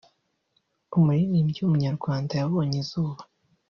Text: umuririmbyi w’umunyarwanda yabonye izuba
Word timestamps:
umuririmbyi 0.97 1.59
w’umunyarwanda 1.61 2.31
yabonye 2.41 2.75
izuba 2.83 3.21